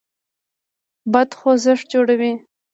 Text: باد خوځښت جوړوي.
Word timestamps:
باد 1.11 1.29
خوځښت 1.39 1.83
جوړوي. 1.91 2.33